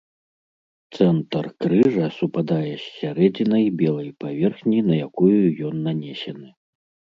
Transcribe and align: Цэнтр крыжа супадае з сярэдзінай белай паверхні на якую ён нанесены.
Цэнтр 0.95 1.45
крыжа 1.63 2.07
супадае 2.19 2.71
з 2.71 2.83
сярэдзінай 3.01 3.69
белай 3.83 4.09
паверхні 4.25 4.79
на 4.91 4.95
якую 5.07 5.41
ён 5.71 5.75
нанесены. 5.93 6.49